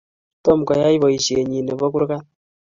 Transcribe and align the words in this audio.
Tomo 0.43 0.63
koyai 0.67 1.01
poishenyi 1.01 1.59
nebo 1.61 1.85
kuragat 1.91 2.25